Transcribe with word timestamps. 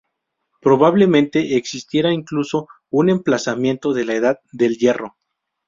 Probablemente 0.61 1.57
existiera 1.57 2.11
incluso 2.11 2.67
un 2.89 3.11
emplazamiento 3.11 3.93
de 3.93 4.05
la 4.05 4.15
Edad 4.15 4.39
del 4.51 4.77
Hierro. 4.79 5.15